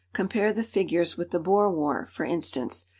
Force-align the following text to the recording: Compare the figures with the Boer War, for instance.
Compare 0.13 0.51
the 0.51 0.63
figures 0.63 1.15
with 1.15 1.29
the 1.29 1.37
Boer 1.39 1.69
War, 1.69 2.07
for 2.07 2.23
instance. 2.25 2.87